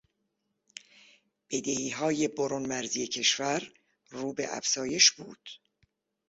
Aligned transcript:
بدهیهای 1.49 2.27
برون 2.27 2.65
مرزی 2.65 3.07
کشور 3.07 3.71
رو 4.09 4.33
به 4.33 4.47
افزایش 4.57 5.11
بود. 5.11 5.49